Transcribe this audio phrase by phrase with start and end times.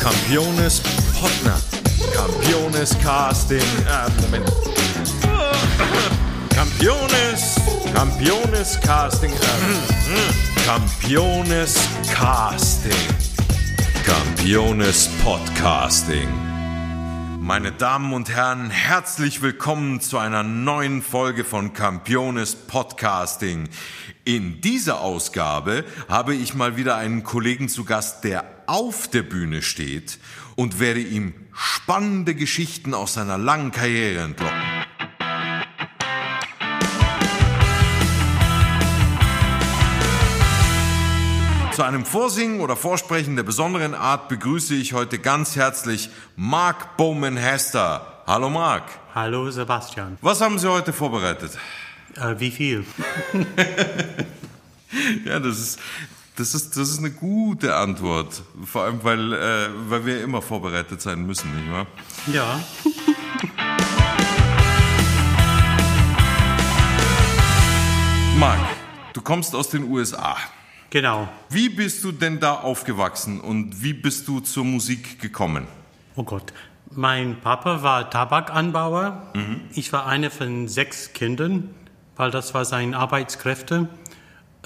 [0.00, 0.82] Campiones
[1.14, 1.58] Potner.
[2.12, 3.62] Campiones Casting.
[3.88, 4.44] Ah, Moment.
[6.50, 7.56] Campiones.
[7.94, 9.32] Campiones Casting.
[9.32, 9.58] Ah,
[10.66, 11.78] Campiones
[12.12, 12.92] Casting.
[14.04, 16.43] Campiones Podcasting.
[17.46, 23.68] Meine Damen und Herren, herzlich willkommen zu einer neuen Folge von Campiones Podcasting.
[24.24, 29.60] In dieser Ausgabe habe ich mal wieder einen Kollegen zu Gast, der auf der Bühne
[29.60, 30.18] steht
[30.56, 34.73] und werde ihm spannende Geschichten aus seiner langen Karriere entlocken.
[41.74, 48.22] Zu einem Vorsingen oder Vorsprechen der besonderen Art begrüße ich heute ganz herzlich Mark Bowman-Hester.
[48.28, 48.84] Hallo Mark.
[49.12, 50.16] Hallo Sebastian.
[50.20, 51.58] Was haben Sie heute vorbereitet?
[52.14, 52.84] Äh, wie viel?
[55.24, 55.80] Ja, das ist,
[56.36, 58.42] das ist, das ist eine gute Antwort.
[58.64, 61.88] Vor allem, weil, äh, weil wir immer vorbereitet sein müssen, nicht wahr?
[62.32, 62.60] Ja.
[68.38, 68.60] Mark,
[69.14, 70.36] du kommst aus den USA.
[70.94, 71.28] Genau.
[71.50, 75.66] Wie bist du denn da aufgewachsen und wie bist du zur Musik gekommen?
[76.14, 76.52] Oh Gott.
[76.92, 79.32] Mein Papa war Tabakanbauer.
[79.74, 81.70] Ich war eine von sechs Kindern,
[82.14, 83.88] weil das war seine Arbeitskräfte.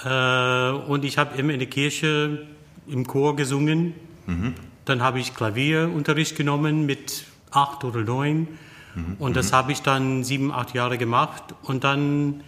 [0.05, 2.47] Äh, und ich habe immer in der Kirche
[2.87, 3.95] im Chor gesungen.
[4.84, 8.49] Dann habe ich Klavierunterricht genommen mit acht oder neun.
[9.19, 11.55] Und das habe ich dann sieben, acht Jahre gemacht.
[11.62, 12.43] Und dann,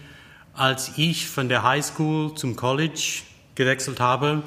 [0.52, 3.22] als ich von der Highschool zum College
[3.60, 4.42] gewechselt habe,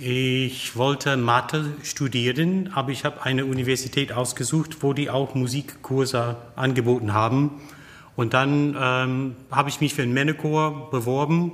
[0.00, 7.12] ich wollte Mathe studieren, aber ich habe eine Universität ausgesucht, wo die auch Musikkurse angeboten
[7.12, 7.60] haben.
[8.16, 11.52] Und dann ähm, habe ich mich für einen Männerchor beworben.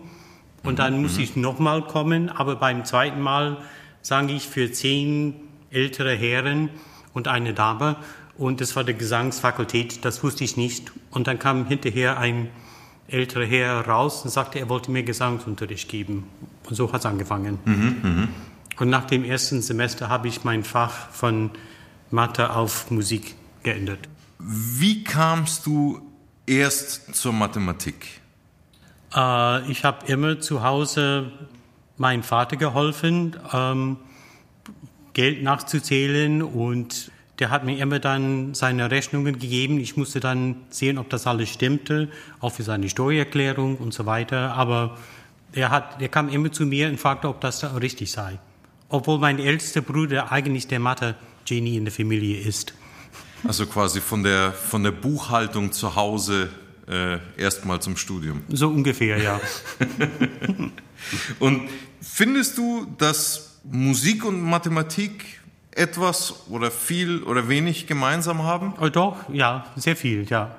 [0.63, 3.57] Und dann musste ich nochmal kommen, aber beim zweiten Mal
[4.03, 5.35] sang ich für zehn
[5.71, 6.69] ältere Herren
[7.13, 7.97] und eine Dame.
[8.39, 10.93] Und das war die Gesangsfakultät, das wusste ich nicht.
[11.11, 12.51] Und dann kam hinterher ein
[13.09, 16.25] älterer Herr raus und sagte, er wollte mir Gesangsunterricht geben.
[16.69, 17.59] Und so hat es angefangen.
[18.79, 21.51] Und nach dem ersten Semester habe ich mein Fach von
[22.11, 24.09] Mathe auf Musik geändert.
[24.39, 26.01] Wie kamst du
[26.47, 28.21] erst zur Mathematik?
[29.15, 31.31] Äh, ich habe immer zu Hause
[31.97, 33.99] meinem Vater geholfen, ähm,
[35.13, 39.79] Geld nachzuzählen und der hat mir immer dann seine Rechnungen gegeben.
[39.79, 42.09] Ich musste dann sehen, ob das alles stimmte,
[42.41, 44.55] auch für seine Steuererklärung und so weiter.
[44.55, 44.97] Aber
[45.53, 48.39] er, hat, er kam immer zu mir und fragte, ob das richtig sei.
[48.89, 52.75] Obwohl mein ältester Bruder eigentlich der Mathe-Genie in der Familie ist.
[53.47, 56.49] Also quasi von der, von der Buchhaltung zu Hause
[56.89, 58.43] äh, erstmal zum Studium.
[58.49, 59.41] So ungefähr, ja.
[61.39, 61.69] Und
[62.01, 65.41] findest du, dass Musik und Mathematik
[65.77, 68.75] etwas oder viel oder wenig gemeinsam haben?
[68.81, 70.57] Oh, doch, ja, sehr viel, ja.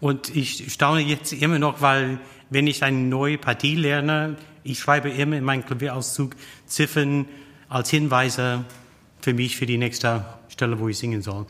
[0.00, 2.18] Und ich staune jetzt immer noch, weil
[2.50, 6.36] wenn ich eine neue Partie lerne, ich schreibe immer in meinen Klavierauszug
[6.66, 7.26] Ziffern
[7.68, 8.64] als Hinweise
[9.20, 11.46] für mich für die nächste Stelle, wo ich singen soll.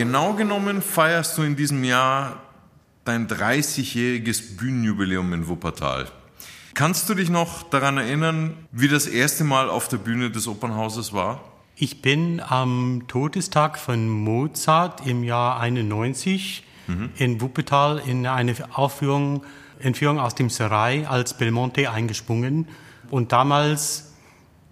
[0.00, 2.40] Genau genommen feierst du in diesem Jahr
[3.04, 6.10] dein 30-jähriges Bühnenjubiläum in Wuppertal.
[6.72, 11.12] Kannst du dich noch daran erinnern, wie das erste Mal auf der Bühne des Opernhauses
[11.12, 11.44] war?
[11.76, 16.64] Ich bin am Todestag von Mozart im Jahr 91
[17.18, 19.44] in Wuppertal in eine Aufführung,
[19.80, 22.68] Entführung aus dem Serai als Belmonte eingesprungen.
[23.10, 24.14] Und damals,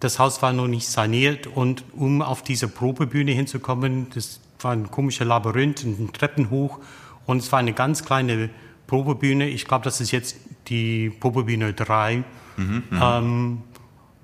[0.01, 4.91] das Haus war noch nicht saniert und um auf diese Probebühne hinzukommen, das war ein
[4.91, 6.79] komischer Labyrinth, ein Treppen hoch
[7.27, 8.51] und es war eine ganz kleine
[8.87, 9.49] Probebühne.
[9.49, 10.37] Ich glaube, das ist jetzt
[10.69, 12.25] die Probebühne 3.
[12.59, 13.63] Ähm,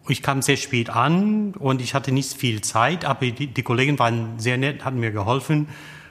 [0.09, 3.99] ich kam sehr spät an und ich hatte nicht viel Zeit, aber die, die Kollegen
[3.99, 5.69] waren sehr nett, hatten mir geholfen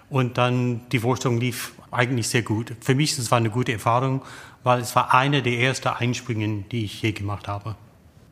[0.09, 2.73] und dann die Vorstellung lief eigentlich sehr gut.
[2.81, 4.21] Für mich das war eine gute Erfahrung,
[4.63, 7.75] weil es war eine der ersten Einspringen, die ich je gemacht habe.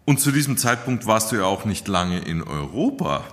[0.05, 3.23] Und zu diesem Zeitpunkt warst du ja auch nicht lange in Europa.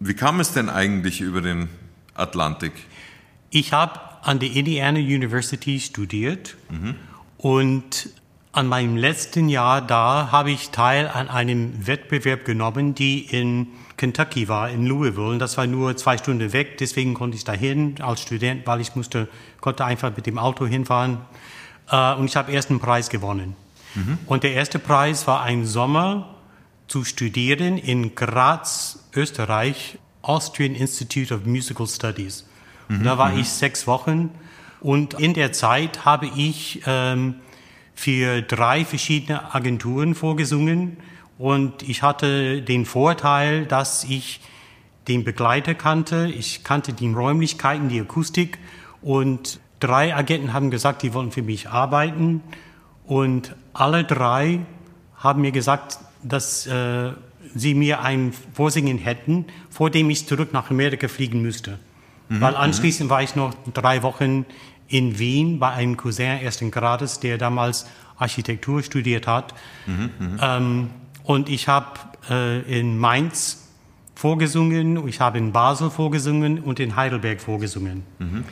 [0.00, 1.68] Wie kam es denn eigentlich über den
[2.14, 2.72] Atlantik?
[3.50, 6.56] Ich habe an der Indiana University studiert
[7.38, 8.10] und
[8.52, 14.48] an meinem letzten Jahr da habe ich teil an einem Wettbewerb genommen, die in Kentucky
[14.48, 15.28] war, in Louisville.
[15.28, 18.94] Und das war nur zwei Stunden weg, deswegen konnte ich dahin als Student, weil ich
[18.94, 19.28] musste,
[19.60, 21.18] konnte einfach mit dem Auto hinfahren.
[21.90, 23.56] Äh, und ich habe erst einen Preis gewonnen.
[24.26, 26.33] Und der erste Preis war ein Sommer
[26.86, 32.46] zu studieren in Graz, Österreich, Austrian Institute of Musical Studies.
[32.88, 33.40] Mhm, da war mhm.
[33.40, 34.30] ich sechs Wochen.
[34.80, 37.36] Und in der Zeit habe ich ähm,
[37.94, 40.98] für drei verschiedene Agenturen vorgesungen.
[41.38, 44.40] Und ich hatte den Vorteil, dass ich
[45.08, 48.58] den Begleiter kannte, ich kannte die Räumlichkeiten, die Akustik.
[49.02, 52.42] Und drei Agenten haben gesagt, die wollen für mich arbeiten.
[53.06, 54.60] Und alle drei
[55.16, 57.12] haben mir gesagt, dass äh,
[57.54, 61.78] sie mir ein Vorsingen hätten, vor dem ich zurück nach Amerika fliegen müsste.
[62.28, 62.40] Mhm.
[62.40, 64.46] Weil anschließend war ich noch drei Wochen
[64.88, 67.86] in Wien bei einem Cousin ersten Grades, der damals
[68.16, 69.54] Architektur studiert hat.
[69.86, 70.10] Mhm,
[70.40, 70.90] ähm,
[71.24, 71.98] und ich habe
[72.30, 73.68] äh, in Mainz
[74.14, 78.04] vorgesungen, ich habe in Basel vorgesungen und in Heidelberg vorgesungen.
[78.18, 78.44] Mhm.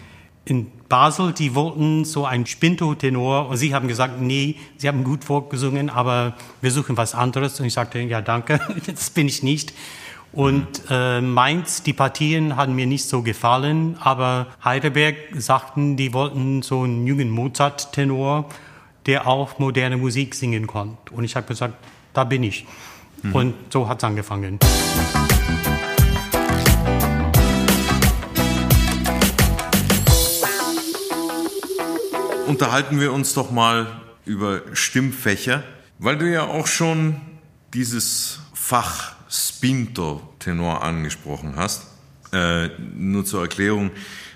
[0.45, 5.25] In Basel, die wollten so ein Spinto-Tenor und sie haben gesagt, nee, sie haben gut
[5.25, 7.59] vorgesungen, aber wir suchen was anderes.
[7.61, 9.73] Und ich sagte, ja, danke, das bin ich nicht.
[10.33, 16.63] Und äh, Mainz, die Partien haben mir nicht so gefallen, aber Heidelberg sagten, die wollten
[16.63, 18.47] so einen jungen Mozart-Tenor,
[19.07, 21.13] der auch moderne Musik singen konnte.
[21.13, 21.75] Und ich habe gesagt,
[22.15, 22.67] da bin ich.
[23.23, 23.35] Mhm.
[23.35, 24.59] Und so hat es angefangen.
[32.53, 33.87] Unterhalten wir uns doch mal
[34.27, 35.63] über Stimmfächer,
[35.99, 37.19] weil du ja auch schon
[37.73, 41.87] dieses Fach Spinto-Tenor angesprochen hast.
[42.31, 43.91] Äh, nur zur Erklärung,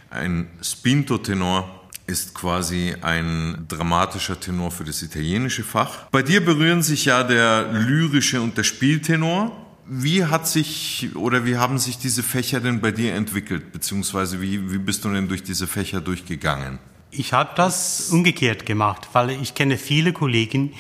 [0.08, 6.06] ein Spinto-Tenor ist quasi ein dramatischer Tenor für das italienische Fach.
[6.10, 9.54] Bei dir berühren sich ja der lyrische und der Spieltenor.
[9.84, 13.72] Wie hat sich oder wie haben sich diese Fächer denn bei dir entwickelt?
[13.72, 16.78] Beziehungsweise wie, wie bist du denn durch diese Fächer durchgegangen?
[17.10, 20.74] Ich habe das umgekehrt gemacht, weil ich kenne viele Kollegen,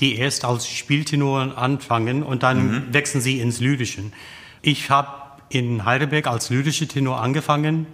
[0.00, 2.94] die erst als Spieltenor anfangen und dann mhm.
[2.94, 4.04] wechseln sie ins Lyrische.
[4.62, 5.08] Ich habe
[5.48, 7.86] in Heidelberg als lyrischer Tenor angefangen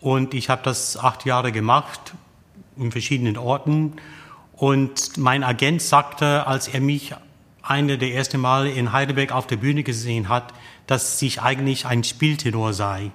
[0.00, 2.14] und ich habe das acht Jahre gemacht
[2.76, 3.94] in verschiedenen Orten.
[4.52, 7.14] Und mein Agent sagte, als er mich
[7.62, 10.54] eine der ersten Male in Heidelberg auf der Bühne gesehen hat,
[10.86, 13.10] dass ich eigentlich ein Spieltenor sei.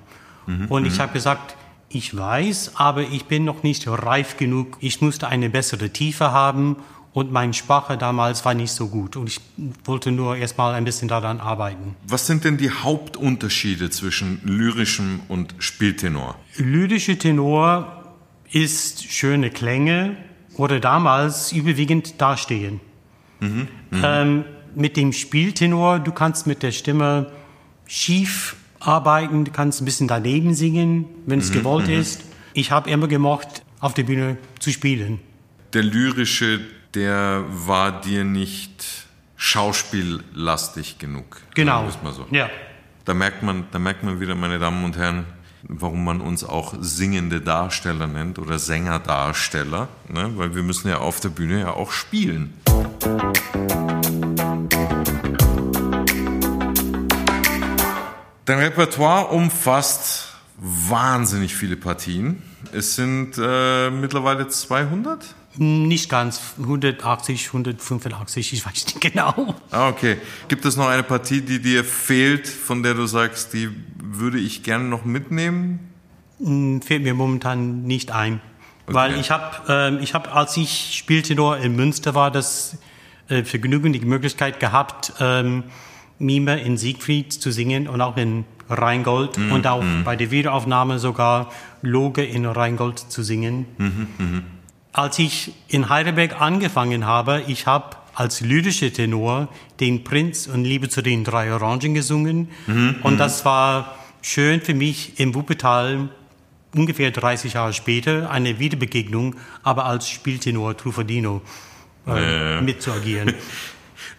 [0.45, 0.65] Mhm.
[0.67, 1.01] Und ich mhm.
[1.03, 1.55] habe gesagt,
[1.93, 4.77] ich weiß, aber ich bin noch nicht reif genug.
[4.79, 6.77] Ich musste eine bessere Tiefe haben
[7.13, 9.39] und meine Sprache damals war nicht so gut und ich
[9.83, 11.95] wollte nur erstmal ein bisschen daran arbeiten.
[12.07, 16.35] Was sind denn die Hauptunterschiede zwischen lyrischem und Spieltenor?
[16.57, 18.03] Lyrische Tenor
[18.51, 20.15] ist schöne Klänge
[20.55, 22.79] oder damals überwiegend dastehen.
[23.39, 24.21] Mhm, mh.
[24.21, 24.45] ähm,
[24.75, 27.31] mit dem Spieltenor, du kannst mit der Stimme
[27.87, 31.93] schief arbeiten, du kannst ein bisschen daneben singen, wenn es mhm, gewollt mh.
[31.93, 32.21] ist.
[32.53, 35.19] Ich habe immer gemocht, auf der Bühne zu spielen.
[35.73, 36.59] Der lyrische
[36.93, 39.07] der war dir nicht
[39.37, 41.41] schauspiellastig genug.
[41.55, 41.87] Genau.
[42.03, 42.25] Mal so.
[42.31, 42.49] Ja.
[43.05, 45.25] Da merkt man, da merkt man wieder, meine Damen und Herren,
[45.63, 50.31] warum man uns auch singende Darsteller nennt oder Sängerdarsteller, ne?
[50.35, 52.53] weil wir müssen ja auf der Bühne ja auch spielen.
[58.51, 60.27] Dein Repertoire umfasst
[60.57, 62.43] wahnsinnig viele Partien.
[62.73, 65.23] Es sind äh, mittlerweile 200?
[65.55, 69.55] Nicht ganz, 180, 185, ich weiß nicht genau.
[69.71, 70.17] Ah, okay.
[70.49, 73.69] Gibt es noch eine Partie, die dir fehlt, von der du sagst, die
[74.03, 75.79] würde ich gerne noch mitnehmen?
[76.39, 78.41] Hm, fällt mir momentan nicht ein.
[78.85, 78.93] Okay.
[78.93, 82.77] Weil ich habe, äh, ich hab, als ich spielte nur in Münster, war das
[83.29, 85.63] äh, Vergnügen, die Möglichkeit gehabt, ähm,
[86.21, 90.03] Mime in Siegfried zu singen und auch in Rheingold mm, und auch mm.
[90.05, 91.51] bei der Wiederaufnahme sogar
[91.81, 93.65] Loge in Rheingold zu singen.
[93.77, 94.41] Mm -hmm,
[94.93, 99.47] als ich in Heidelberg angefangen habe, ich habe als lyrischer Tenor
[99.79, 102.49] den Prinz und Liebe zu den drei Orangen gesungen.
[102.67, 106.09] Mhm, und das war schön für mich im Wuppertal
[106.75, 111.41] ungefähr 30 Jahre später eine Wiederbegegnung, aber als Spieltenor Truffadino
[112.07, 112.61] äh, äh.
[112.61, 113.33] mitzuagieren.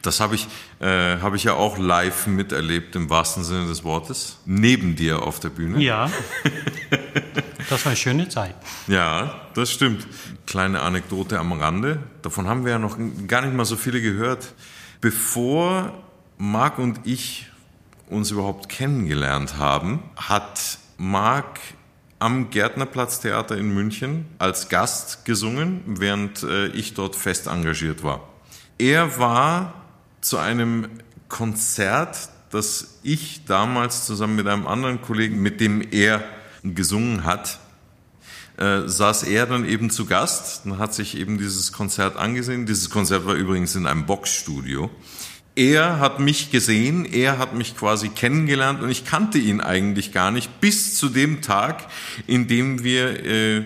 [0.03, 0.49] Das habe ich,
[0.81, 4.39] äh, hab ich ja auch live miterlebt, im wahrsten Sinne des Wortes.
[4.45, 5.81] Neben dir auf der Bühne.
[5.81, 6.11] Ja.
[7.71, 8.55] Das war eine schöne Zeit.
[8.87, 10.07] Ja, das stimmt.
[10.47, 12.03] Kleine Anekdote am Rande.
[12.21, 14.53] Davon haben wir ja noch gar nicht mal so viele gehört.
[15.01, 15.95] Bevor
[16.37, 17.51] Marc und ich
[18.11, 21.61] uns überhaupt kennengelernt haben, hat Marc
[22.19, 28.29] am Gärtnerplatztheater in München als Gast gesungen, während äh, ich dort fest engagiert war.
[28.79, 29.75] Er war
[30.21, 30.89] zu einem
[31.29, 36.23] Konzert, das ich damals zusammen mit einem anderen Kollegen, mit dem er
[36.63, 37.59] gesungen hat,
[38.59, 42.67] äh, saß er dann eben zu Gast und hat sich eben dieses Konzert angesehen.
[42.67, 44.91] Dieses Konzert war übrigens in einem Boxstudio.
[45.55, 50.31] er hat mich gesehen, er hat mich quasi kennengelernt und ich kannte ihn eigentlich gar
[50.31, 51.89] nicht bis zu dem Tag,
[52.27, 53.65] in dem wir äh,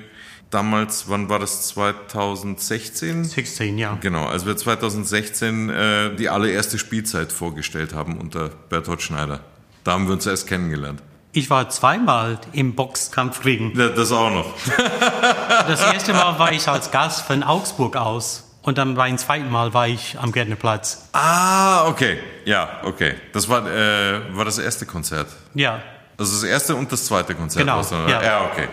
[0.51, 3.25] damals, wann war das, 2016?
[3.25, 3.99] 16, ja.
[4.01, 9.41] Genau, als wir 2016 äh, die allererste Spielzeit vorgestellt haben unter Bertolt Schneider.
[9.85, 11.03] Da haben wir uns erst kennengelernt.
[11.33, 13.77] Ich war zweimal im Boxkampfring.
[13.77, 14.47] Ja, das auch noch.
[15.69, 18.45] Das erste Mal war ich als Gast von Augsburg aus.
[18.63, 21.09] Und dann beim zweiten Mal war ich am Gärtnerplatz.
[21.13, 22.19] Ah, okay.
[22.45, 23.15] Ja, okay.
[23.33, 25.29] Das war, äh, war das erste Konzert.
[25.55, 25.83] Ja.
[26.19, 27.65] Also das erste und das zweite Konzert.
[27.65, 28.23] Genau, ja.
[28.23, 28.69] ja, okay.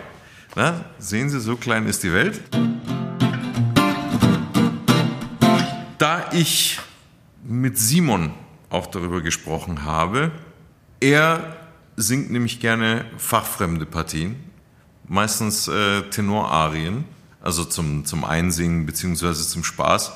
[0.56, 2.42] Na, sehen Sie, so klein ist die Welt.
[5.98, 6.80] Da ich
[7.44, 8.34] mit Simon
[8.70, 10.32] auch darüber gesprochen habe,
[11.00, 11.58] er
[11.96, 14.36] singt nämlich gerne fachfremde Partien,
[15.08, 17.06] meistens äh, Tenorarien,
[17.42, 20.14] also zum, zum Einsingen beziehungsweise zum Spaß.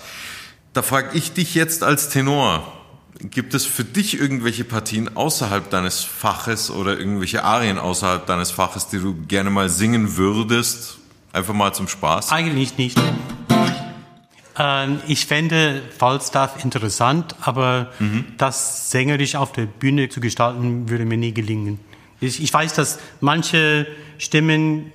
[0.74, 2.77] Da frage ich dich jetzt als Tenor,
[3.20, 8.88] gibt es für dich irgendwelche Partien außerhalb deines Faches oder irgendwelche Arien außerhalb deines Faches,
[8.88, 10.98] die du gerne mal singen würdest?
[11.34, 12.32] Einfach mal zum Spaß?
[12.32, 12.98] Eigentlich nicht.
[14.58, 17.92] Ähm, ich fände Falstaff interessant, aber
[18.38, 21.80] das sängerisch auf der Bühne zu gestalten, würde mir nie gelingen.
[22.20, 23.86] Ich, ich weiß, dass manche
[24.18, 24.92] Stimmen,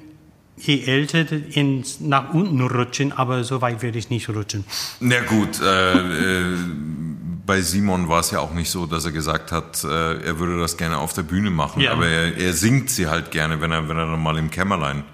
[0.56, 4.64] je älter, ins, nach unten rutschen, aber so weit werde ich nicht rutschen.
[5.00, 6.56] Na gut, äh, äh,
[7.52, 10.58] bei Simon war es ja auch nicht so, dass er gesagt hat, äh, er würde
[10.58, 11.92] das gerne auf der Bühne machen, Ja.
[11.92, 15.04] aber er, er singt sie halt gerne, wenn er, wenn er dann mal im Kämmerlein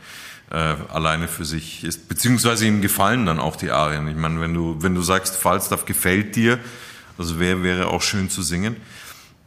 [0.52, 4.06] äh, alleine für sich ist, beziehungsweise ihm gefallen dann auch die Arien.
[4.06, 6.60] Ich meine, wenn du, wenn du sagst, Falstaff gefällt dir,
[7.18, 8.76] also wäre, wäre auch schön zu singen.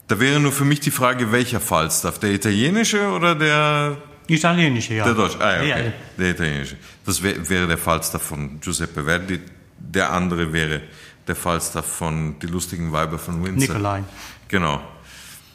[0.10, 2.20] Da wäre nur für mich die Frage, welcher Falstaff?
[2.20, 3.96] Der italienische oder der,
[4.28, 5.06] Italienische, ja.
[5.06, 5.40] der deutsche?
[5.40, 5.86] Ah, ja, okay.
[5.86, 6.76] Ja, Der italienische.
[7.06, 9.40] Das wär, wäre der Falstaff von Giuseppe Verdi.
[9.80, 10.82] Der andere wäre
[11.28, 13.76] der Falstaff von Die lustigen Weiber von Windsor.
[13.76, 14.04] Nikolai.
[14.48, 14.82] Genau.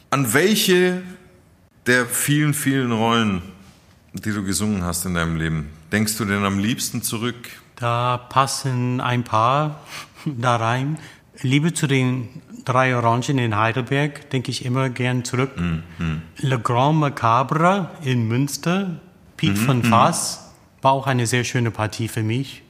[0.09, 1.03] An welche
[1.85, 3.41] der vielen, vielen Rollen,
[4.13, 7.49] die du gesungen hast in deinem Leben, denkst du denn am liebsten zurück?
[7.75, 9.81] Da passen ein paar
[10.25, 10.97] da rein.
[11.41, 12.29] Liebe zu den
[12.65, 15.51] drei Orangen in Heidelberg, denke ich immer gern zurück.
[16.37, 18.99] Le Grand Macabre in Münster,
[19.37, 22.63] Piet von Fass, war auch eine sehr schöne Partie für mich.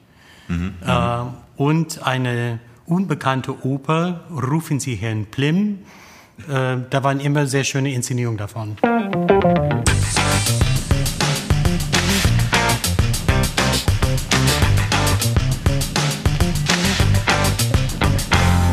[0.48, 1.22] Äh,
[1.56, 5.80] und eine unbekannte Oper, Rufen Sie Herrn Plim.
[6.48, 8.76] Äh, da waren immer sehr schöne Inszenierungen davon.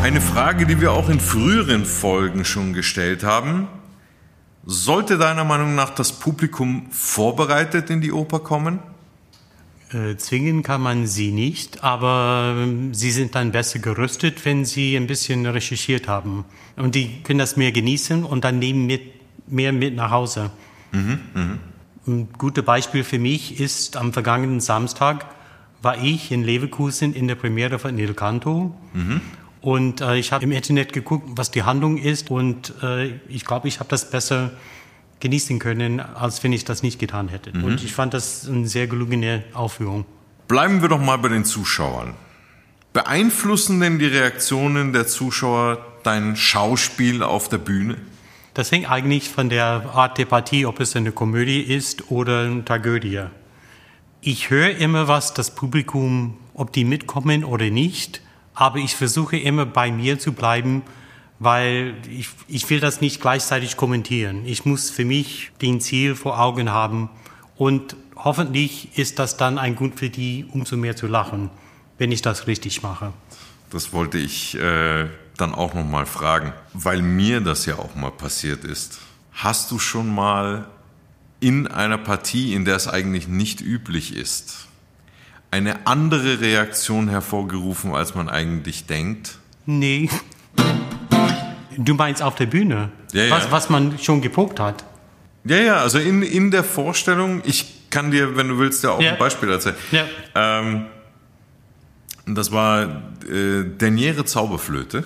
[0.02, 3.68] Eine Frage, die wir auch in früheren Folgen schon gestellt haben.
[4.64, 8.78] Sollte deiner Meinung nach das Publikum vorbereitet in die Oper kommen?
[9.96, 14.94] Äh, zwingen kann man sie nicht, aber ähm, sie sind dann besser gerüstet, wenn sie
[14.94, 16.44] ein bisschen recherchiert haben.
[16.76, 19.02] Und die können das mehr genießen und dann nehmen mit,
[19.46, 20.50] mehr mit nach Hause.
[22.06, 25.26] Ein gutes Beispiel für mich ist, am vergangenen Samstag
[25.80, 28.74] war ich in Leverkusen in der Premiere von Il Canto.
[29.62, 32.30] Und äh, ich habe im Internet geguckt, was die Handlung ist.
[32.30, 34.52] Und äh, ich glaube, ich habe das besser
[35.20, 37.52] genießen können, als wenn ich das nicht getan hätte.
[37.52, 40.04] Und ich fand das eine sehr gelungene Aufführung.
[40.48, 42.14] Bleiben wir doch mal bei den Zuschauern.
[42.92, 47.96] Beeinflussen denn die Reaktionen der Zuschauer dein Schauspiel auf der Bühne?
[48.54, 52.64] Das hängt eigentlich von der Art der Partie, ob es eine Komödie ist oder eine
[52.64, 53.24] Tragödie.
[54.22, 58.22] Ich höre immer, was das Publikum, ob die mitkommen oder nicht,
[58.54, 60.82] aber ich versuche immer bei mir zu bleiben,
[61.38, 64.46] weil ich, ich will das nicht gleichzeitig kommentieren.
[64.46, 67.10] Ich muss für mich den Ziel vor Augen haben
[67.56, 71.50] und hoffentlich ist das dann ein Grund für die, umso mehr zu lachen,
[71.98, 73.12] wenn ich das richtig mache.
[73.70, 78.10] Das wollte ich äh, dann auch noch mal fragen, weil mir das ja auch mal
[78.10, 78.98] passiert ist.
[79.32, 80.66] Hast du schon mal
[81.40, 84.66] in einer Partie, in der es eigentlich nicht üblich ist,
[85.50, 89.38] eine andere Reaktion hervorgerufen, als man eigentlich denkt?
[89.66, 90.08] Nee.
[91.76, 92.90] Du meinst auf der Bühne?
[93.12, 93.30] Ja, ja.
[93.30, 94.84] Was, was man schon geprobt hat?
[95.44, 99.00] Ja, ja, also in, in der Vorstellung, ich kann dir, wenn du willst, ja auch
[99.00, 99.12] Ja.
[99.12, 99.76] ein Beispiel erzählen.
[99.92, 100.04] Ja.
[100.34, 100.86] Ähm,
[102.26, 102.82] das war
[103.28, 105.04] äh, Derniere Zauberflöte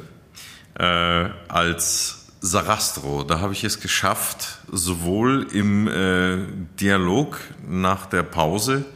[0.78, 0.84] äh,
[1.48, 3.22] als Sarastro.
[3.24, 6.38] Da habe ich es geschafft, sowohl im äh,
[6.80, 8.86] Dialog nach der Pause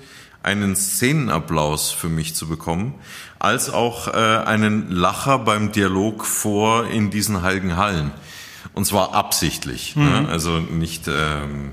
[0.45, 2.95] einen Szenenapplaus für mich zu bekommen,
[3.39, 8.13] als auch äh, einen Lacher beim Dialog vor in diesen heiligen Hallen.
[8.75, 9.97] Und zwar absichtlich.
[9.97, 10.29] Ne?
[10.29, 11.71] Also nicht, ähm,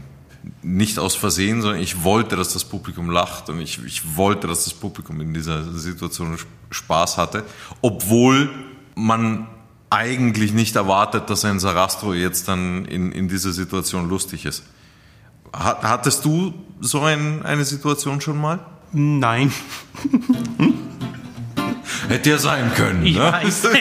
[0.61, 4.63] nicht aus Versehen, sondern ich wollte, dass das Publikum lacht und ich, ich wollte, dass
[4.63, 6.37] das Publikum in dieser Situation
[6.69, 7.43] Spaß hatte,
[7.81, 8.49] obwohl
[8.95, 9.47] man
[9.89, 14.63] eigentlich nicht erwartet, dass ein Sarastro jetzt dann in, in dieser Situation lustig ist.
[15.53, 18.59] Hattest du so ein, eine Situation schon mal?
[18.93, 19.51] Nein.
[22.07, 23.05] Hätte ja sein können.
[23.05, 23.31] Ich ne?
[23.31, 23.67] weiß.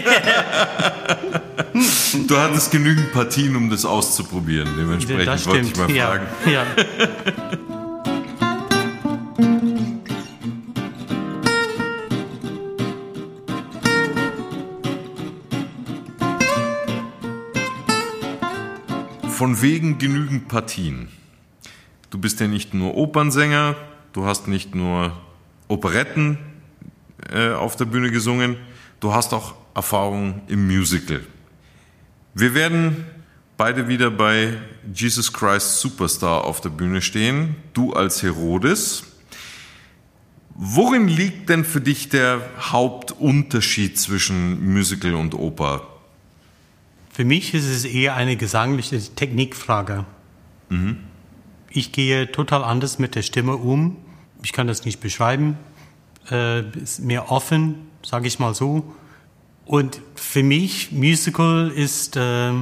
[2.27, 4.69] Du hattest genügend Partien, um das auszuprobieren.
[4.77, 6.07] Dementsprechend das wollte ich mal ja.
[6.07, 6.27] fragen.
[6.47, 6.67] Ja.
[19.29, 21.09] Von wegen genügend Partien.
[22.11, 23.77] Du bist ja nicht nur Opernsänger,
[24.13, 25.17] du hast nicht nur
[25.69, 26.39] Operetten
[27.33, 28.57] äh, auf der Bühne gesungen,
[28.99, 31.21] du hast auch Erfahrung im Musical.
[32.35, 33.05] Wir werden
[33.57, 34.57] beide wieder bei
[34.93, 39.05] Jesus Christ Superstar auf der Bühne stehen, du als Herodes.
[40.55, 45.87] Worin liegt denn für dich der Hauptunterschied zwischen Musical und Oper?
[47.13, 50.05] Für mich ist es eher eine gesangliche Technikfrage.
[51.71, 53.97] Ich gehe total anders mit der Stimme um.
[54.43, 55.57] Ich kann das nicht beschreiben.
[56.31, 58.95] Äh, ist mehr offen, sage ich mal so.
[59.67, 62.53] Und für mich, Musical ist, äh,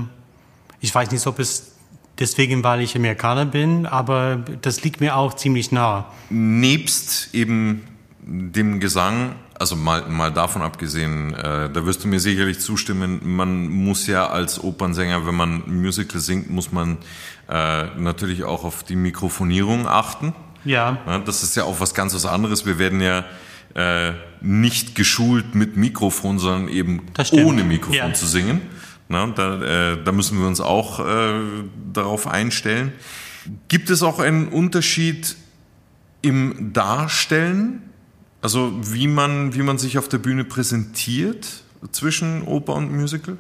[0.80, 1.72] ich weiß nicht, ob es
[2.18, 6.12] deswegen, weil ich Amerikaner bin, aber das liegt mir auch ziemlich nah.
[6.28, 7.84] Nebst eben
[8.20, 13.68] dem Gesang, also mal, mal davon abgesehen, äh, da wirst du mir sicherlich zustimmen, man
[13.68, 16.98] muss ja als Opernsänger, wenn man Musical singt, muss man
[17.48, 20.34] äh, natürlich auch auf die Mikrofonierung achten.
[20.64, 22.66] Ja, Ja, das ist ja auch was ganz was anderes.
[22.66, 23.24] Wir werden ja
[23.74, 28.12] äh, nicht geschult mit Mikrofon, sondern eben ohne Mikrofon Ja.
[28.12, 28.60] zu singen.
[29.08, 31.32] Na, da, äh, da müssen wir uns auch äh,
[31.92, 32.92] darauf einstellen.
[33.68, 35.36] Gibt es auch einen Unterschied
[36.20, 37.87] im Darstellen?
[38.40, 43.36] Also wie man, wie man sich auf der Bühne präsentiert zwischen Oper und Musical?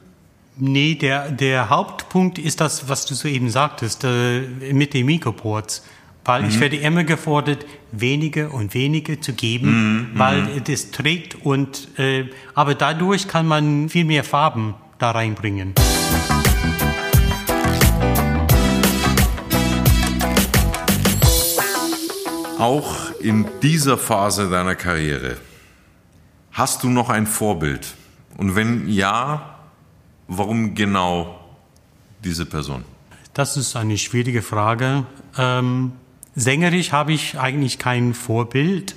[0.56, 4.40] Nee, der, der Hauptpunkt ist das, was du soeben sagtest, äh,
[4.72, 5.84] mit den Mikroports.
[6.24, 12.26] Weil ich werde immer gefordert, weniger und weniger zu geben, weil das trägt und, äh,
[12.54, 15.72] aber dadurch kann man viel mehr Farben da reinbringen.
[22.58, 25.36] Auch in dieser Phase deiner Karriere
[26.52, 27.94] hast du noch ein Vorbild?
[28.36, 29.58] Und wenn ja,
[30.26, 31.40] warum genau
[32.24, 32.84] diese Person?
[33.34, 35.06] Das ist eine schwierige Frage.
[35.36, 35.92] Ähm,
[36.34, 38.96] sängerisch habe ich eigentlich kein Vorbild.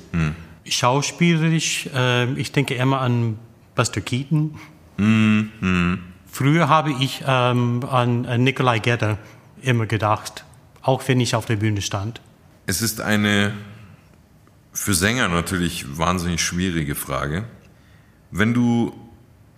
[0.65, 3.37] Schauspielerisch, äh, ich denke immer an
[3.75, 4.55] Buster Keaton.
[6.27, 9.17] Früher habe ich ähm, an, an Nikolai Gedder
[9.61, 10.45] immer gedacht,
[10.81, 12.21] auch wenn ich auf der Bühne stand.
[12.67, 13.53] Es ist eine
[14.73, 17.45] für Sänger natürlich wahnsinnig schwierige Frage.
[18.31, 18.93] Wenn du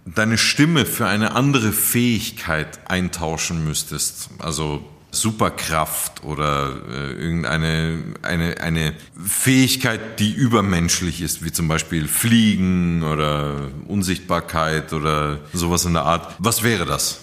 [0.06, 8.95] deine Stimme für eine andere Fähigkeit eintauschen müsstest, also Superkraft oder äh, irgendeine eine, eine
[9.23, 16.36] Fähigkeit, die übermenschlich ist, wie zum Beispiel Fliegen oder Unsichtbarkeit oder sowas in der Art.
[16.39, 17.21] Was wäre das?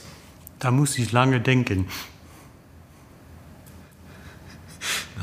[0.61, 1.87] Da muss ich lange denken.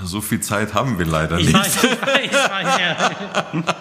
[0.03, 1.55] So viel Zeit haben wir leider Ich nicht.
[1.57, 3.11] weiß, ich weiß, ich weiß ja.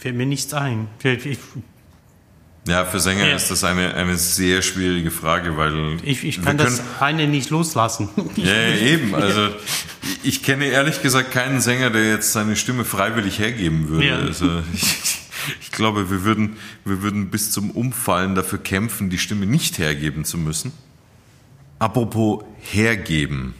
[0.00, 0.88] Fällt mir nichts ein.
[2.66, 3.36] Ja, für Sänger Ja.
[3.36, 7.26] ist das eine, eine sehr schwierige Frage, weil ich, ich wir kann das können- eine
[7.28, 8.08] nicht loslassen.
[8.36, 9.14] Ja, ja, eben.
[9.14, 9.50] Also
[10.22, 14.06] ich kenne ehrlich gesagt keinen Sänger, der jetzt seine Stimme freiwillig hergeben würde.
[14.06, 14.16] Ja.
[14.16, 15.18] Also ich,
[15.60, 20.24] ich glaube, wir würden, wir würden bis zum Umfallen dafür kämpfen, die Stimme nicht hergeben
[20.24, 20.72] zu müssen.
[21.78, 23.54] Apropos hergeben.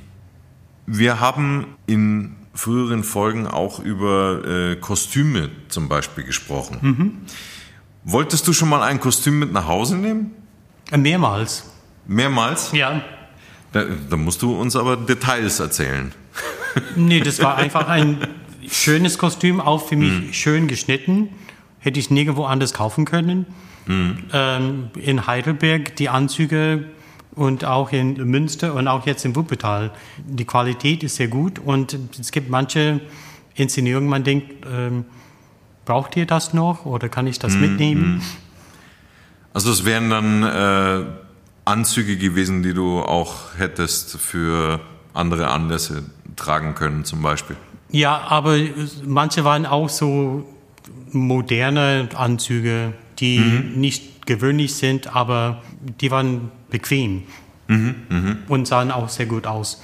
[0.86, 6.78] Wir haben in früheren Folgen auch über äh, Kostüme zum Beispiel gesprochen.
[6.80, 7.12] Mhm.
[8.04, 10.32] Wolltest du schon mal ein Kostüm mit nach Hause nehmen?
[10.94, 11.64] Mehrmals.
[12.06, 12.70] Mehrmals?
[12.72, 13.02] Ja.
[13.72, 16.12] Da, da musst du uns aber Details erzählen.
[16.96, 18.18] Nee, das war einfach ein
[18.68, 21.28] schönes Kostüm, auch für mich schön geschnitten.
[21.78, 23.46] Hätte ich nirgendwo anders kaufen können.
[23.86, 26.86] Ähm, in Heidelberg die Anzüge
[27.34, 29.92] und auch in Münster und auch jetzt in Wuppertal.
[30.18, 33.00] Die Qualität ist sehr gut und es gibt manche
[33.54, 35.04] Inszenierungen, man denkt, ähm,
[35.84, 38.22] braucht ihr das noch oder kann ich das mitnehmen?
[39.52, 41.06] Also es wären dann äh,
[41.64, 44.80] Anzüge gewesen, die du auch hättest für
[45.12, 46.04] andere Anlässe
[46.36, 47.56] tragen können, zum Beispiel.
[47.90, 48.58] Ja, aber
[49.04, 50.44] manche waren auch so
[51.12, 55.62] moderne Anzüge, die nicht gewöhnlich sind, aber
[56.00, 57.22] die waren bequem
[57.68, 58.36] mhm, mh.
[58.48, 59.80] und sahen auch sehr gut aus.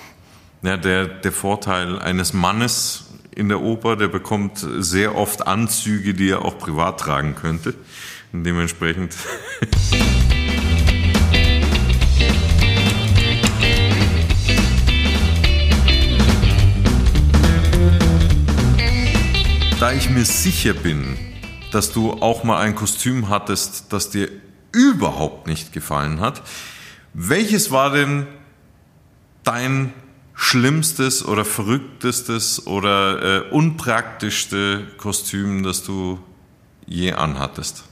[0.62, 6.30] Ja, der, der Vorteil eines Mannes in der Oper, der bekommt sehr oft Anzüge, die
[6.30, 7.74] er auch privat tragen könnte.
[8.32, 9.14] Dementsprechend.
[19.78, 21.16] da ich mir sicher bin,
[21.70, 24.28] dass du auch mal ein Kostüm hattest, das dir
[24.72, 26.42] überhaupt nicht gefallen hat,
[27.12, 28.26] welches war denn
[29.44, 29.92] dein
[30.34, 36.18] schlimmstes oder verrücktestes oder äh, unpraktischste Kostüm, das du
[36.86, 37.84] je anhattest?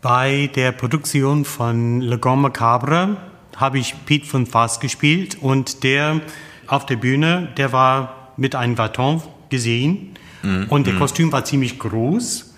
[0.00, 3.16] Bei der Produktion von Le Grand Macabre
[3.56, 6.20] habe ich Pete von Fass gespielt und der
[6.66, 10.98] auf der Bühne, der war mit einem Baton gesehen mm, und der mm.
[10.98, 12.54] Kostüm war ziemlich groß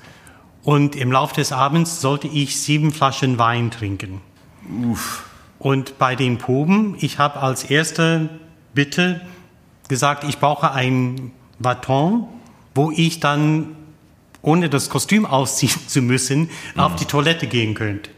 [0.62, 4.20] und im Laufe des Abends sollte ich sieben Flaschen Wein trinken.
[4.68, 5.24] Uff.
[5.58, 8.28] Und bei den Proben, ich habe als erste
[8.74, 9.20] Bitte
[9.88, 12.26] gesagt, ich brauche ein Baton,
[12.74, 13.76] wo ich dann,
[14.42, 16.80] ohne das Kostüm ausziehen zu müssen, mhm.
[16.80, 18.10] auf die Toilette gehen könnte.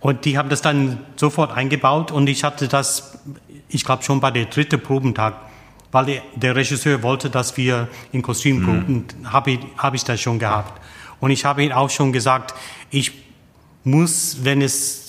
[0.00, 3.18] Und die haben das dann sofort eingebaut und ich hatte das,
[3.68, 5.34] ich glaube schon bei der dritten Probentag,
[5.90, 9.32] weil der, der, Regisseur wollte, dass wir in Kostüm proben, mhm.
[9.32, 10.80] habe ich, hab ich das schon gehabt.
[11.18, 12.54] Und ich habe ihm auch schon gesagt,
[12.90, 13.12] ich
[13.84, 15.05] muss, wenn es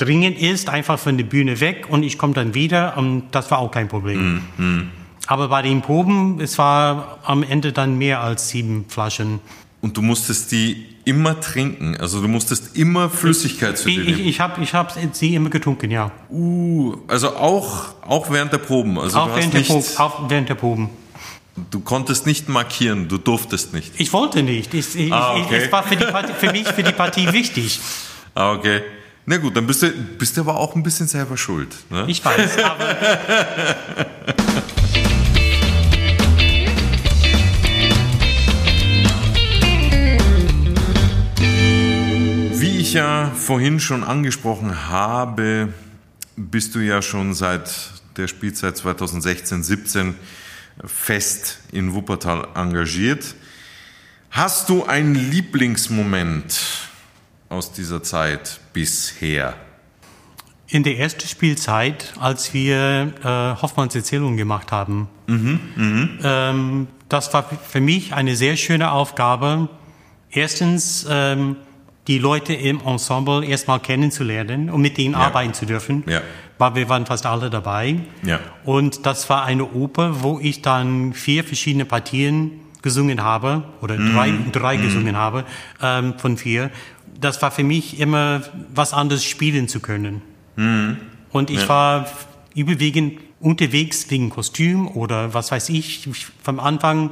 [0.00, 3.58] dringend ist, einfach von der Bühne weg und ich komme dann wieder und das war
[3.58, 4.42] auch kein Problem.
[4.56, 4.90] Mm,
[5.26, 9.40] Aber bei den Proben, es war am Ende dann mehr als sieben Flaschen.
[9.82, 14.20] Und du musstest die immer trinken, also du musstest immer Flüssigkeit zu dir nehmen.
[14.20, 16.10] Ich, ich habe ich hab sie immer getrunken, ja.
[16.30, 18.98] Uh, also auch, auch während der Proben?
[18.98, 20.90] Also auch, während der Proben, auch während der Proben.
[21.70, 23.92] Du konntest nicht markieren, du durftest nicht.
[23.98, 24.72] Ich wollte nicht.
[24.72, 25.62] Ich, ich, ah, okay.
[25.64, 27.80] Es war für, Partie, für mich, für die Partie wichtig.
[28.34, 28.82] Ah, okay.
[29.30, 31.76] Na gut, dann bist du, bist du aber auch ein bisschen selber schuld.
[31.88, 32.04] Ne?
[32.08, 32.96] Ich weiß, aber.
[42.54, 45.72] Wie ich ja vorhin schon angesprochen habe,
[46.34, 47.70] bist du ja schon seit
[48.16, 50.14] der Spielzeit 2016-17
[50.84, 53.36] fest in Wuppertal engagiert.
[54.32, 56.89] Hast du einen Lieblingsmoment
[57.50, 59.54] aus dieser Zeit bisher?
[60.68, 66.08] In der ersten Spielzeit, als wir äh, Hoffmanns Erzählung gemacht haben, mhm, mh.
[66.22, 69.68] ähm, das war für mich eine sehr schöne Aufgabe.
[70.30, 71.56] Erstens, ähm,
[72.06, 75.20] die Leute im Ensemble erstmal kennenzulernen und mit ihnen ja.
[75.20, 76.04] arbeiten zu dürfen.
[76.08, 76.22] Ja.
[76.58, 78.00] Weil wir waren fast alle dabei.
[78.22, 78.40] Ja.
[78.64, 84.14] Und das war eine Oper, wo ich dann vier verschiedene Partien gesungen habe oder mm.
[84.14, 84.82] drei, drei mm.
[84.82, 85.44] gesungen habe
[85.82, 86.70] ähm, von vier
[87.18, 88.42] das war für mich immer
[88.74, 90.22] was anderes spielen zu können.
[90.56, 90.98] Mhm.
[91.30, 91.68] Und ich ja.
[91.68, 92.06] war
[92.54, 96.08] überwiegend unterwegs wegen Kostüm oder was weiß ich.
[96.42, 97.10] Vom Anfang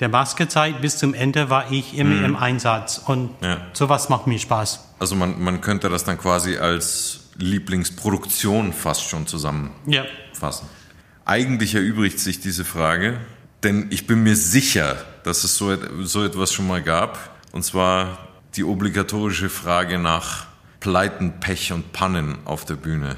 [0.00, 2.24] der Maskezeit bis zum Ende war ich immer mhm.
[2.24, 3.58] im Einsatz und ja.
[3.72, 4.94] sowas macht mir Spaß.
[4.98, 9.82] Also man, man könnte das dann quasi als Lieblingsproduktion fast schon zusammenfassen.
[9.86, 10.04] Ja.
[11.24, 13.20] Eigentlich erübrigt sich diese Frage,
[13.62, 17.38] denn ich bin mir sicher, dass es so, so etwas schon mal gab.
[17.52, 18.18] Und zwar
[18.56, 20.46] die obligatorische Frage nach
[20.80, 23.16] Pleiten, Pech und Pannen auf der Bühne.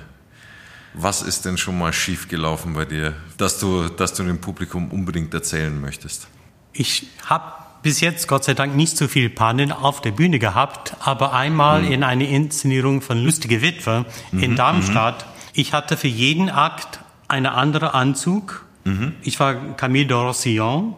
[0.93, 5.35] Was ist denn schon mal schiefgelaufen bei dir, dass du, dass du dem Publikum unbedingt
[5.35, 6.29] erzählen möchtest?
[6.73, 10.97] Ich habe bis jetzt Gott sei Dank nicht so viel Pannen auf der Bühne gehabt,
[11.01, 11.93] aber einmal mhm.
[11.93, 14.43] in einer Inszenierung von Lustige Witwe mhm.
[14.43, 15.27] in Darmstadt.
[15.27, 15.51] Mhm.
[15.55, 18.65] Ich hatte für jeden Akt einen anderen Anzug.
[18.85, 19.15] Mhm.
[19.23, 20.95] Ich war Camille de Rossillon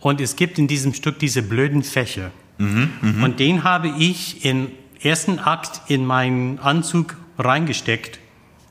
[0.00, 2.32] und es gibt in diesem Stück diese blöden Fächer.
[2.60, 3.24] Mhm, mh.
[3.24, 4.70] Und den habe ich im
[5.02, 8.18] ersten Akt in meinen Anzug reingesteckt.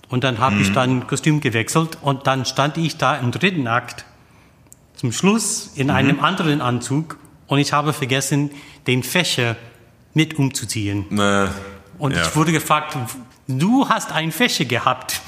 [0.09, 0.61] Und dann habe mhm.
[0.61, 4.05] ich dann Kostüm gewechselt und dann stand ich da im dritten Akt
[4.95, 5.93] zum Schluss in mhm.
[5.93, 8.51] einem anderen Anzug und ich habe vergessen,
[8.85, 9.55] den Fächer
[10.13, 11.05] mit umzuziehen.
[11.17, 11.47] Äh,
[11.97, 12.21] und ja.
[12.21, 12.97] ich wurde gefragt,
[13.47, 15.21] du hast einen Fächer gehabt.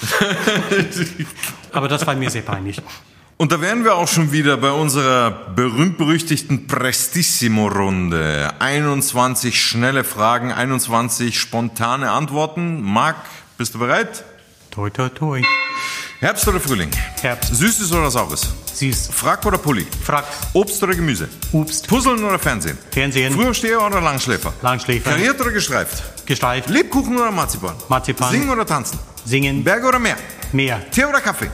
[1.71, 2.81] Aber das war mir sehr peinlich.
[3.41, 8.53] Und da wären wir auch schon wieder bei unserer berühmt-berüchtigten Prestissimo-Runde.
[8.59, 12.83] 21 schnelle Fragen, 21 spontane Antworten.
[12.83, 13.15] Marc,
[13.57, 14.25] bist du bereit?
[14.69, 15.41] Toi, toi, toi.
[16.19, 16.91] Herbst oder Frühling?
[17.19, 17.55] Herbst.
[17.55, 18.47] Süßes oder Saures?
[18.75, 19.09] Süß.
[19.11, 19.87] Frack oder Pulli?
[20.05, 20.25] Frack.
[20.53, 21.27] Obst oder Gemüse?
[21.51, 21.87] Obst.
[21.87, 22.77] Puzzeln oder Fernsehen?
[22.91, 23.33] Fernsehen.
[23.33, 24.53] Frühersteher oder Langschläfer?
[24.61, 25.09] Langschläfer.
[25.09, 26.27] Kariert oder gestreift?
[26.27, 26.69] Gestreift.
[26.69, 27.73] Lebkuchen oder Marzipan?
[27.89, 28.29] Marzipan.
[28.29, 28.99] Singen oder tanzen?
[29.25, 29.63] Singen.
[29.63, 30.17] Berge oder Meer?
[30.51, 30.79] Meer.
[30.91, 31.49] Tee oder Kaffee?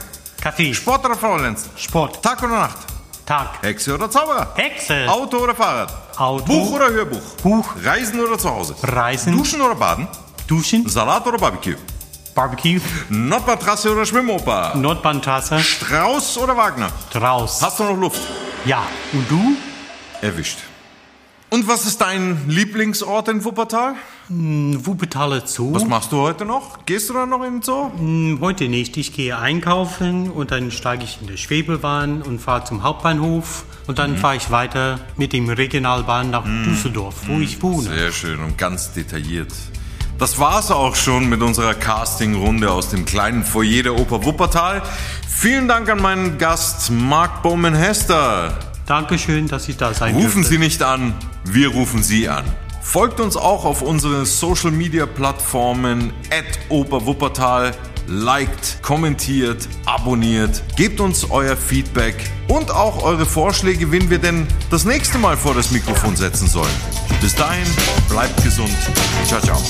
[0.48, 0.74] Kaffee.
[0.74, 1.70] Sport oder Faulenzen?
[1.76, 2.24] Sport.
[2.24, 2.78] Tag oder Nacht?
[3.26, 3.62] Tag.
[3.62, 4.54] Hexe oder Zauberer?
[4.56, 5.06] Hexe.
[5.10, 5.92] Auto oder Fahrrad?
[6.18, 6.46] Auto.
[6.46, 7.36] Buch oder Hörbuch?
[7.44, 7.76] Buch.
[7.84, 8.74] Reisen oder zu Hause?
[8.82, 9.38] Reisen.
[9.38, 10.08] Duschen oder Baden?
[10.48, 10.88] Duschen.
[10.88, 11.76] Salat oder Barbecue?
[12.34, 12.80] Barbecue.
[13.10, 14.74] Nordbahntrasse oder Schwimmoper?
[14.78, 15.60] Nordbahntrasse.
[15.60, 16.92] Strauß oder Wagner?
[17.10, 17.62] Strauß.
[17.62, 18.22] Hast du noch Luft?
[18.64, 18.84] Ja.
[19.12, 19.58] Und du?
[20.22, 20.60] Erwischt.
[21.50, 23.96] Und was ist dein Lieblingsort in Wuppertal?
[24.28, 25.74] Wuppertaler Zoo.
[25.74, 26.86] Was machst du heute noch?
[26.86, 27.90] Gehst du da noch in den Zoo?
[27.98, 28.98] Hm, Heute nicht.
[28.98, 33.98] Ich gehe einkaufen und dann steige ich in der Schwebelbahn und fahre zum Hauptbahnhof und
[33.98, 37.94] dann fahre ich weiter mit dem Regionalbahn nach Düsseldorf, wo ich wohne.
[37.96, 39.54] Sehr schön und ganz detailliert.
[40.20, 44.82] Das war's auch schon mit unserer Casting-Runde aus dem kleinen Foyer der Oper Wuppertal.
[45.30, 48.60] Vielen Dank an meinen Gast Marc Bowman-Hester.
[48.88, 50.50] Dankeschön, dass ich da sein Rufen durfte.
[50.50, 52.46] Sie nicht an, wir rufen Sie an.
[52.82, 57.76] Folgt uns auch auf unseren Social Media Plattformen at Operwuppertal.
[58.08, 62.16] Liked, kommentiert, abonniert, gebt uns euer Feedback
[62.48, 66.72] und auch eure Vorschläge, wen wir denn das nächste Mal vor das Mikrofon setzen sollen.
[67.20, 67.68] Bis dahin,
[68.08, 68.72] bleibt gesund.
[69.26, 69.62] Ciao, ciao.